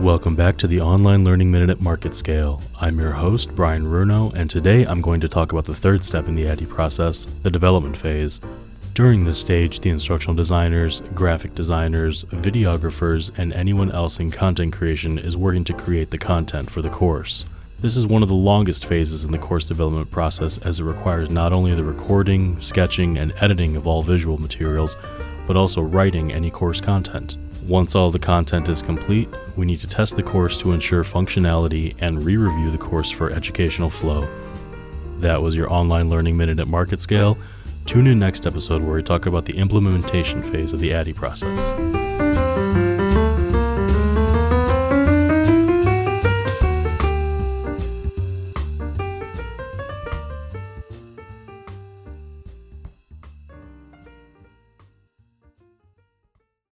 Welcome 0.00 0.34
back 0.34 0.56
to 0.56 0.66
the 0.66 0.80
Online 0.80 1.24
Learning 1.24 1.50
Minute 1.50 1.68
at 1.68 1.80
MarketScale. 1.80 2.62
I'm 2.80 2.98
your 2.98 3.12
host, 3.12 3.54
Brian 3.54 3.84
Runo, 3.84 4.32
and 4.32 4.48
today 4.48 4.86
I'm 4.86 5.02
going 5.02 5.20
to 5.20 5.28
talk 5.28 5.52
about 5.52 5.66
the 5.66 5.74
third 5.74 6.06
step 6.06 6.26
in 6.26 6.34
the 6.34 6.46
ADDIE 6.46 6.64
process, 6.64 7.26
the 7.26 7.50
development 7.50 7.98
phase. 7.98 8.40
During 8.94 9.24
this 9.24 9.38
stage, 9.38 9.80
the 9.80 9.90
instructional 9.90 10.34
designers, 10.34 11.02
graphic 11.14 11.54
designers, 11.54 12.24
videographers, 12.24 13.30
and 13.36 13.52
anyone 13.52 13.92
else 13.92 14.18
in 14.20 14.30
content 14.30 14.72
creation 14.72 15.18
is 15.18 15.36
working 15.36 15.64
to 15.64 15.74
create 15.74 16.10
the 16.10 16.16
content 16.16 16.70
for 16.70 16.80
the 16.80 16.88
course. 16.88 17.44
This 17.80 17.98
is 17.98 18.06
one 18.06 18.22
of 18.22 18.30
the 18.30 18.34
longest 18.34 18.86
phases 18.86 19.26
in 19.26 19.32
the 19.32 19.38
course 19.38 19.66
development 19.66 20.10
process 20.10 20.56
as 20.56 20.80
it 20.80 20.84
requires 20.84 21.28
not 21.28 21.52
only 21.52 21.74
the 21.74 21.84
recording, 21.84 22.58
sketching, 22.58 23.18
and 23.18 23.34
editing 23.38 23.76
of 23.76 23.86
all 23.86 24.02
visual 24.02 24.40
materials, 24.40 24.96
but 25.50 25.56
also 25.56 25.82
writing 25.82 26.32
any 26.32 26.48
course 26.48 26.80
content. 26.80 27.36
Once 27.66 27.96
all 27.96 28.12
the 28.12 28.20
content 28.20 28.68
is 28.68 28.80
complete, 28.80 29.28
we 29.56 29.66
need 29.66 29.80
to 29.80 29.88
test 29.88 30.14
the 30.14 30.22
course 30.22 30.56
to 30.56 30.70
ensure 30.70 31.02
functionality 31.02 31.92
and 31.98 32.22
re 32.22 32.36
review 32.36 32.70
the 32.70 32.78
course 32.78 33.10
for 33.10 33.32
educational 33.32 33.90
flow. 33.90 34.28
That 35.18 35.42
was 35.42 35.56
your 35.56 35.68
online 35.68 36.08
learning 36.08 36.36
minute 36.36 36.60
at 36.60 36.68
MarketScale. 36.68 37.36
Tune 37.84 38.06
in 38.06 38.20
next 38.20 38.46
episode 38.46 38.84
where 38.84 38.94
we 38.94 39.02
talk 39.02 39.26
about 39.26 39.44
the 39.44 39.56
implementation 39.56 40.40
phase 40.40 40.72
of 40.72 40.78
the 40.78 40.92
ADDIE 40.92 41.14
process. 41.14 41.58